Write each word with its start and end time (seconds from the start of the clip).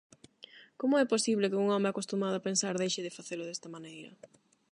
Como 0.79 0.95
é 1.03 1.05
posible 1.13 1.49
que 1.51 1.59
un 1.63 1.67
home 1.73 1.87
acostumado 1.89 2.35
a 2.37 2.45
pensar 2.47 2.75
deixe 2.77 3.01
de 3.05 3.15
facelo 3.17 3.43
desta 3.47 3.67
maneira? 3.75 4.11